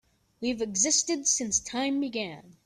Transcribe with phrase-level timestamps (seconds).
[0.39, 2.55] We've existed since time began.